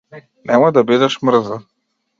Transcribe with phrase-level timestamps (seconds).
[0.51, 1.63] Немој да бидеш мрза.